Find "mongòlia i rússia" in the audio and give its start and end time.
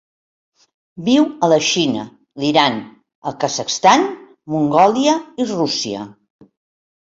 4.55-6.03